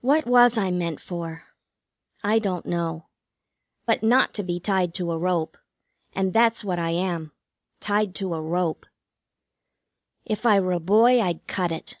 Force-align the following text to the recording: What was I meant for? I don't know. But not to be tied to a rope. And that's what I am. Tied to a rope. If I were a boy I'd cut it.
What 0.00 0.26
was 0.26 0.56
I 0.56 0.70
meant 0.70 1.00
for? 1.00 1.48
I 2.22 2.38
don't 2.38 2.64
know. 2.66 3.08
But 3.84 4.00
not 4.04 4.32
to 4.34 4.44
be 4.44 4.60
tied 4.60 4.94
to 4.94 5.10
a 5.10 5.18
rope. 5.18 5.58
And 6.12 6.32
that's 6.32 6.62
what 6.62 6.78
I 6.78 6.90
am. 6.90 7.32
Tied 7.80 8.14
to 8.14 8.34
a 8.34 8.40
rope. 8.40 8.86
If 10.24 10.46
I 10.46 10.60
were 10.60 10.70
a 10.70 10.78
boy 10.78 11.20
I'd 11.20 11.48
cut 11.48 11.72
it. 11.72 11.98